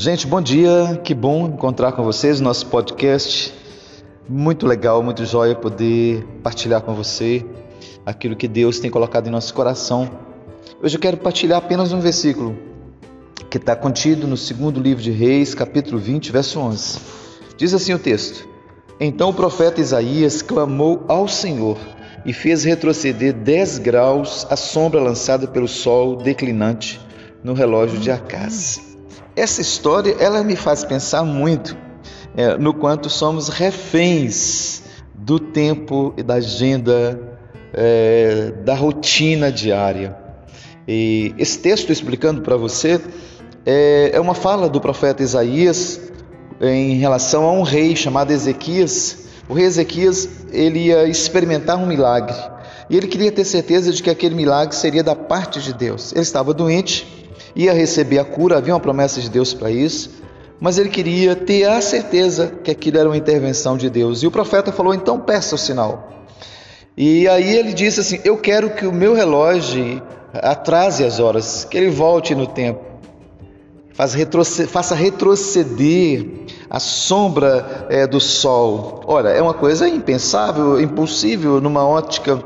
Gente, 0.00 0.28
bom 0.28 0.40
dia, 0.40 1.00
que 1.02 1.12
bom 1.12 1.48
encontrar 1.48 1.90
com 1.90 2.04
vocês 2.04 2.38
no 2.38 2.44
nosso 2.44 2.66
podcast. 2.66 3.52
Muito 4.28 4.64
legal, 4.64 5.02
muito 5.02 5.24
jóia 5.24 5.56
poder 5.56 6.24
partilhar 6.40 6.82
com 6.82 6.94
você 6.94 7.44
aquilo 8.06 8.36
que 8.36 8.46
Deus 8.46 8.78
tem 8.78 8.92
colocado 8.92 9.26
em 9.26 9.30
nosso 9.30 9.52
coração. 9.52 10.08
Hoje 10.80 10.96
eu 10.96 11.00
quero 11.00 11.16
partilhar 11.16 11.58
apenas 11.58 11.92
um 11.92 11.98
versículo 11.98 12.56
que 13.50 13.56
está 13.56 13.74
contido 13.74 14.28
no 14.28 14.36
segundo 14.36 14.80
livro 14.80 15.02
de 15.02 15.10
Reis, 15.10 15.52
capítulo 15.52 15.98
20, 15.98 16.30
verso 16.30 16.60
11. 16.60 17.00
Diz 17.56 17.74
assim 17.74 17.92
o 17.92 17.98
texto: 17.98 18.48
Então 19.00 19.30
o 19.30 19.34
profeta 19.34 19.80
Isaías 19.80 20.42
clamou 20.42 21.04
ao 21.08 21.26
Senhor 21.26 21.76
e 22.24 22.32
fez 22.32 22.62
retroceder 22.62 23.32
dez 23.32 23.78
graus 23.78 24.46
a 24.48 24.54
sombra 24.54 25.00
lançada 25.00 25.48
pelo 25.48 25.66
sol 25.66 26.14
declinante 26.14 27.00
no 27.42 27.52
relógio 27.52 27.98
de 27.98 28.12
Acás. 28.12 28.87
Essa 29.38 29.60
história 29.60 30.16
ela 30.18 30.42
me 30.42 30.56
faz 30.56 30.84
pensar 30.84 31.22
muito 31.22 31.76
é, 32.36 32.58
no 32.58 32.74
quanto 32.74 33.08
somos 33.08 33.48
reféns 33.48 34.82
do 35.14 35.38
tempo 35.38 36.12
e 36.16 36.24
da 36.24 36.34
agenda, 36.34 37.38
é, 37.72 38.52
da 38.64 38.74
rotina 38.74 39.52
diária. 39.52 40.16
E 40.88 41.32
esse 41.38 41.60
texto 41.60 41.92
explicando 41.92 42.40
para 42.40 42.56
você 42.56 43.00
é, 43.64 44.10
é 44.12 44.20
uma 44.20 44.34
fala 44.34 44.68
do 44.68 44.80
profeta 44.80 45.22
Isaías 45.22 46.00
em 46.60 46.96
relação 46.96 47.44
a 47.44 47.52
um 47.52 47.62
rei 47.62 47.94
chamado 47.94 48.32
Ezequias. 48.32 49.28
O 49.48 49.54
rei 49.54 49.66
Ezequias 49.66 50.28
ele 50.50 50.86
ia 50.86 51.06
experimentar 51.06 51.76
um 51.76 51.86
milagre 51.86 52.36
e 52.90 52.96
ele 52.96 53.06
queria 53.06 53.30
ter 53.30 53.44
certeza 53.44 53.92
de 53.92 54.02
que 54.02 54.10
aquele 54.10 54.34
milagre 54.34 54.74
seria 54.74 55.04
da 55.04 55.14
parte 55.14 55.60
de 55.60 55.72
Deus. 55.72 56.10
Ele 56.12 56.22
estava 56.22 56.52
doente, 56.52 57.17
ia 57.54 57.72
receber 57.72 58.18
a 58.18 58.24
cura, 58.24 58.58
havia 58.58 58.74
uma 58.74 58.80
promessa 58.80 59.20
de 59.20 59.28
Deus 59.28 59.54
para 59.54 59.70
isso, 59.70 60.10
mas 60.60 60.78
ele 60.78 60.88
queria 60.88 61.36
ter 61.36 61.64
a 61.64 61.80
certeza 61.80 62.52
que 62.62 62.70
aquilo 62.70 62.98
era 62.98 63.08
uma 63.08 63.16
intervenção 63.16 63.76
de 63.76 63.88
Deus. 63.88 64.22
E 64.22 64.26
o 64.26 64.30
profeta 64.30 64.72
falou: 64.72 64.94
então 64.94 65.20
peça 65.20 65.54
o 65.54 65.58
sinal. 65.58 66.26
E 66.96 67.28
aí 67.28 67.54
ele 67.54 67.72
disse 67.72 68.00
assim: 68.00 68.20
Eu 68.24 68.36
quero 68.36 68.70
que 68.70 68.86
o 68.86 68.92
meu 68.92 69.14
relógio 69.14 70.02
atrase 70.32 71.04
as 71.04 71.20
horas, 71.20 71.64
que 71.64 71.76
ele 71.76 71.90
volte 71.90 72.34
no 72.34 72.46
tempo 72.46 72.88
faça 74.68 74.94
retroceder 74.94 76.24
a 76.70 76.78
sombra 76.78 77.86
é, 77.90 78.06
do 78.06 78.20
sol. 78.20 79.02
Olha, 79.04 79.30
é 79.30 79.42
uma 79.42 79.54
coisa 79.54 79.88
impensável, 79.88 80.80
impossível 80.80 81.60
numa 81.60 81.84
ótica 81.84 82.40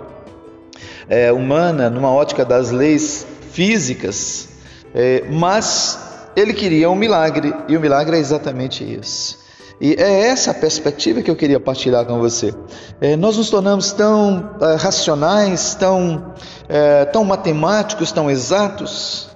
é, 1.10 1.30
humana, 1.30 1.90
numa 1.90 2.10
ótica 2.10 2.42
das 2.42 2.70
leis 2.70 3.26
físicas, 3.50 4.48
é, 4.94 5.24
mas 5.30 5.98
ele 6.34 6.52
queria 6.52 6.90
um 6.90 6.94
milagre 6.94 7.54
e 7.68 7.76
o 7.76 7.80
milagre 7.80 8.16
é 8.16 8.20
exatamente 8.20 8.84
isso. 8.84 9.40
E 9.80 9.94
é 9.94 10.28
essa 10.28 10.52
a 10.52 10.54
perspectiva 10.54 11.22
que 11.22 11.30
eu 11.30 11.34
queria 11.34 11.58
partilhar 11.58 12.04
com 12.06 12.18
você. 12.20 12.54
É, 13.00 13.16
nós 13.16 13.36
nos 13.36 13.50
tornamos 13.50 13.92
tão 13.92 14.50
é, 14.60 14.76
racionais, 14.76 15.74
tão, 15.74 16.34
é, 16.68 17.04
tão 17.06 17.24
matemáticos, 17.24 18.12
tão 18.12 18.30
exatos, 18.30 19.28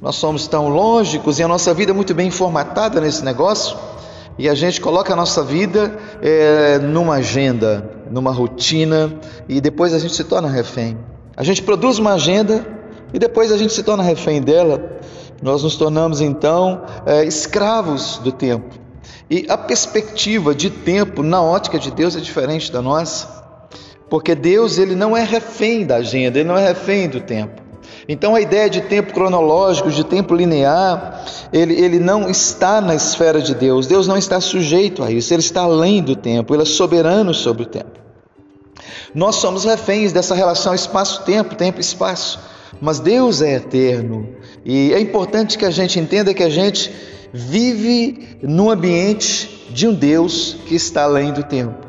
nós 0.00 0.16
somos 0.16 0.46
tão 0.46 0.68
lógicos 0.68 1.38
e 1.38 1.42
a 1.42 1.48
nossa 1.48 1.74
vida 1.74 1.90
é 1.90 1.94
muito 1.94 2.14
bem 2.14 2.30
formatada 2.30 3.00
nesse 3.00 3.24
negócio, 3.24 3.76
e 4.38 4.48
a 4.48 4.54
gente 4.54 4.80
coloca 4.80 5.12
a 5.12 5.16
nossa 5.16 5.42
vida 5.42 5.98
é, 6.22 6.78
numa 6.78 7.16
agenda, 7.16 7.90
numa 8.10 8.32
rotina, 8.32 9.12
e 9.48 9.60
depois 9.60 9.92
a 9.92 9.98
gente 9.98 10.14
se 10.14 10.24
torna 10.24 10.48
refém. 10.48 10.96
A 11.36 11.44
gente 11.44 11.62
produz 11.62 11.98
uma 11.98 12.14
agenda 12.14 12.64
e 13.12 13.18
depois 13.18 13.52
a 13.52 13.58
gente 13.58 13.72
se 13.72 13.82
torna 13.82 14.02
refém 14.02 14.40
dela. 14.40 15.00
Nós 15.42 15.62
nos 15.62 15.76
tornamos 15.76 16.20
então 16.20 16.82
é, 17.06 17.24
escravos 17.24 18.18
do 18.18 18.30
tempo. 18.30 18.78
E 19.30 19.46
a 19.48 19.56
perspectiva 19.56 20.54
de 20.54 20.70
tempo 20.70 21.22
na 21.22 21.40
ótica 21.42 21.78
de 21.78 21.90
Deus 21.90 22.16
é 22.16 22.20
diferente 22.20 22.70
da 22.72 22.82
nossa, 22.82 23.28
porque 24.08 24.34
Deus 24.34 24.76
ele 24.76 24.94
não 24.94 25.16
é 25.16 25.22
refém 25.22 25.86
da 25.86 25.96
agenda, 25.96 26.38
ele 26.38 26.48
não 26.48 26.56
é 26.56 26.66
refém 26.66 27.08
do 27.08 27.20
tempo. 27.20 27.62
Então 28.08 28.34
a 28.34 28.40
ideia 28.40 28.68
de 28.68 28.80
tempo 28.80 29.12
cronológico, 29.14 29.88
de 29.88 30.02
tempo 30.02 30.34
linear, 30.34 31.24
ele, 31.52 31.74
ele 31.74 32.00
não 32.00 32.28
está 32.28 32.80
na 32.80 32.94
esfera 32.94 33.40
de 33.40 33.54
Deus. 33.54 33.86
Deus 33.86 34.08
não 34.08 34.16
está 34.16 34.40
sujeito 34.40 35.02
a 35.02 35.10
isso, 35.12 35.32
ele 35.32 35.42
está 35.42 35.62
além 35.62 36.02
do 36.02 36.16
tempo, 36.16 36.52
ele 36.52 36.62
é 36.62 36.66
soberano 36.66 37.32
sobre 37.32 37.62
o 37.62 37.66
tempo. 37.66 38.00
Nós 39.14 39.36
somos 39.36 39.64
reféns 39.64 40.12
dessa 40.12 40.34
relação 40.34 40.74
espaço-tempo, 40.74 41.54
tempo-espaço, 41.54 42.40
mas 42.80 43.00
Deus 43.00 43.40
é 43.40 43.56
eterno 43.56 44.28
e 44.64 44.92
é 44.92 45.00
importante 45.00 45.56
que 45.56 45.64
a 45.64 45.70
gente 45.70 45.98
entenda 45.98 46.34
que 46.34 46.42
a 46.42 46.50
gente 46.50 46.92
vive 47.32 48.38
num 48.42 48.70
ambiente 48.70 49.68
de 49.70 49.86
um 49.86 49.94
Deus 49.94 50.56
que 50.66 50.74
está 50.74 51.04
além 51.04 51.32
do 51.32 51.42
tempo. 51.42 51.86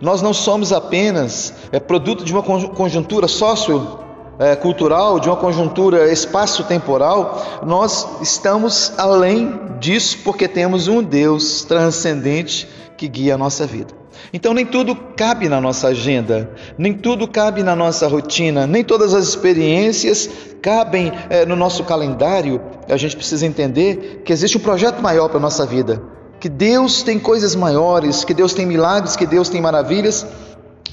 Nós 0.00 0.22
não 0.22 0.32
somos 0.32 0.72
apenas 0.72 1.52
é, 1.72 1.80
produto 1.80 2.24
de 2.24 2.32
uma 2.32 2.42
conjuntura 2.42 3.26
sócio 3.26 4.04
é, 4.38 4.54
de 4.54 5.28
uma 5.28 5.36
conjuntura 5.36 6.12
espaço-temporal, 6.12 7.62
nós 7.64 8.06
estamos 8.20 8.92
além 8.98 9.58
disso 9.80 10.18
porque 10.24 10.46
temos 10.46 10.88
um 10.88 11.02
Deus 11.02 11.64
transcendente 11.64 12.68
que 12.96 13.08
guia 13.08 13.34
a 13.34 13.38
nossa 13.38 13.66
vida. 13.66 13.94
Então, 14.32 14.52
nem 14.52 14.64
tudo 14.64 14.94
cabe 14.94 15.48
na 15.48 15.60
nossa 15.60 15.88
agenda, 15.88 16.50
nem 16.76 16.92
tudo 16.92 17.26
cabe 17.28 17.62
na 17.62 17.76
nossa 17.76 18.06
rotina, 18.06 18.66
nem 18.66 18.82
todas 18.84 19.14
as 19.14 19.26
experiências 19.28 20.28
cabem 20.60 21.12
é, 21.30 21.46
no 21.46 21.56
nosso 21.56 21.84
calendário. 21.84 22.60
A 22.88 22.96
gente 22.96 23.16
precisa 23.16 23.46
entender 23.46 24.22
que 24.24 24.32
existe 24.32 24.56
um 24.56 24.60
projeto 24.60 25.00
maior 25.00 25.28
para 25.28 25.38
a 25.38 25.40
nossa 25.40 25.64
vida, 25.64 26.02
que 26.40 26.48
Deus 26.48 27.02
tem 27.02 27.18
coisas 27.18 27.54
maiores, 27.54 28.24
que 28.24 28.34
Deus 28.34 28.52
tem 28.52 28.66
milagres, 28.66 29.16
que 29.16 29.26
Deus 29.26 29.48
tem 29.48 29.60
maravilhas 29.60 30.26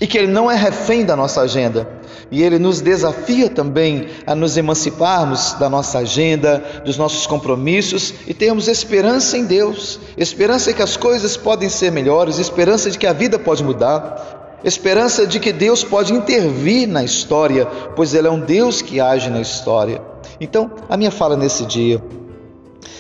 e 0.04 0.08
que 0.08 0.18
Ele 0.18 0.28
não 0.28 0.52
é 0.52 0.56
refém 0.58 1.06
da 1.06 1.16
nossa 1.16 1.40
agenda. 1.40 1.88
E 2.30 2.44
Ele 2.44 2.60
nos 2.60 2.82
desafia 2.82 3.50
também 3.50 4.08
a 4.28 4.36
nos 4.36 4.58
emanciparmos 4.58 5.54
da 5.54 5.70
nossa 5.70 6.00
agenda, 6.00 6.62
dos 6.84 6.98
nossos 6.98 7.26
compromissos 7.26 8.14
e 8.28 8.34
termos 8.34 8.68
esperança 8.68 9.38
em 9.38 9.46
Deus, 9.46 10.02
esperança 10.18 10.74
que 10.74 10.82
as 10.82 10.98
coisas 10.98 11.38
podem 11.38 11.70
ser 11.70 11.90
melhores, 11.90 12.38
esperança 12.38 12.92
de 12.92 12.98
que 12.98 13.08
a 13.08 13.14
vida 13.14 13.40
pode 13.40 13.64
mudar, 13.64 14.60
esperança 14.62 15.26
de 15.26 15.40
que 15.40 15.54
Deus 15.54 15.86
pode 15.86 16.12
intervir 16.12 16.86
na 16.86 17.02
história, 17.02 17.66
pois 17.96 18.14
Ele 18.14 18.28
é 18.28 18.32
um 18.32 18.42
Deus 18.42 18.82
que 18.82 19.00
age 19.00 19.30
na 19.30 19.40
história. 19.40 20.02
Então, 20.38 20.70
a 20.90 20.98
minha 20.98 21.12
fala 21.12 21.38
nesse 21.38 21.66
dia 21.66 22.04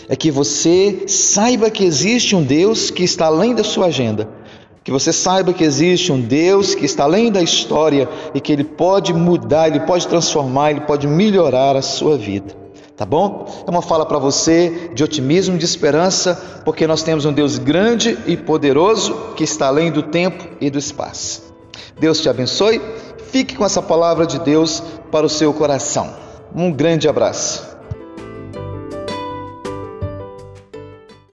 é 0.08 0.16
que 0.16 0.31
você 0.31 1.03
saiba 1.06 1.69
que 1.69 1.84
existe 1.84 2.34
um 2.34 2.44
Deus 2.44 2.90
que 2.90 3.03
está 3.03 3.25
além 3.25 3.53
da 3.53 3.63
sua 3.66 3.88
agenda 3.88 4.42
que 4.83 4.91
você 4.91 5.13
saiba 5.13 5.53
que 5.53 5.63
existe 5.63 6.11
um 6.11 6.19
Deus 6.19 6.75
que 6.75 6.85
está 6.85 7.03
além 7.03 7.31
da 7.31 7.41
história 7.41 8.09
e 8.33 8.41
que 8.41 8.51
Ele 8.51 8.63
pode 8.63 9.13
mudar, 9.13 9.67
Ele 9.67 9.79
pode 9.81 10.07
transformar, 10.07 10.71
Ele 10.71 10.81
pode 10.81 11.07
melhorar 11.07 11.75
a 11.75 11.81
sua 11.81 12.17
vida. 12.17 12.63
Tá 12.95 13.05
bom? 13.05 13.47
É 13.66 13.69
uma 13.69 13.81
fala 13.81 14.05
para 14.05 14.19
você 14.19 14.91
de 14.94 15.03
otimismo, 15.03 15.57
de 15.57 15.66
esperança, 15.66 16.61
porque 16.63 16.85
nós 16.85 17.01
temos 17.01 17.25
um 17.25 17.33
Deus 17.33 17.57
grande 17.57 18.17
e 18.27 18.38
poderoso 18.38 19.33
que 19.35 19.44
está 19.44 19.67
além 19.67 19.91
do 19.91 20.03
tempo 20.03 20.47
e 20.61 20.69
do 20.69 20.77
espaço. 20.77 21.53
Deus 22.00 22.19
te 22.21 22.29
abençoe. 22.29 22.81
Fique 23.31 23.55
com 23.55 23.65
essa 23.65 23.81
palavra 23.81 24.27
de 24.27 24.38
Deus 24.39 24.83
para 25.11 25.25
o 25.25 25.29
seu 25.29 25.51
coração. 25.53 26.13
Um 26.55 26.71
grande 26.71 27.07
abraço. 27.07 27.72